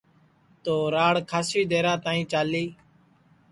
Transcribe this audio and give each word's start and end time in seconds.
تو 0.63 0.75
راڑ 0.95 1.13
کھاسی 1.29 1.61
درا 1.71 1.93
تائی 2.03 2.21
چالی 2.31 2.65